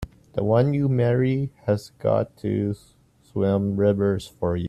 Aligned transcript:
The 0.33 0.43
one 0.43 0.73
you 0.73 0.89
marry 0.89 1.51
has 1.67 1.91
got 1.99 2.35
to 2.37 2.75
swim 3.21 3.75
rivers 3.75 4.25
for 4.25 4.57
you! 4.57 4.59